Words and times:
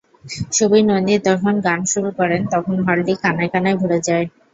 সুবীর 0.51 0.83
নন্দী 0.89 1.15
যখন 1.27 1.53
গান 1.65 1.79
শুরু 1.91 2.09
করেন 2.19 2.41
তখন 2.53 2.75
হলটি 2.87 3.13
কানায় 3.23 3.51
কানায় 3.53 3.77
ভরে 3.81 3.99
যায়। 4.07 4.25